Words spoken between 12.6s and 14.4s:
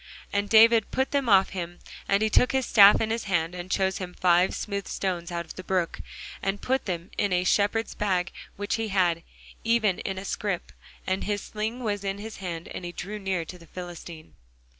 and he drew near to the Philistine.